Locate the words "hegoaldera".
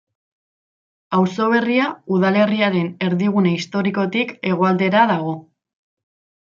4.53-5.07